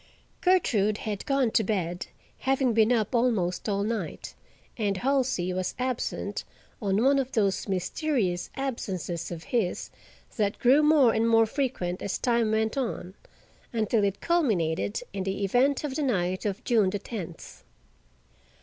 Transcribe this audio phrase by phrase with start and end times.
[0.41, 2.07] Gertrude had gone to bed,
[2.39, 4.33] having been up almost all night,
[4.75, 6.43] and Halsey was absent
[6.81, 9.91] on one of those mysterious absences of his
[10.37, 13.13] that grew more and more frequent as time went on,
[13.73, 17.63] until it culminated in the event of the night of June the tenth.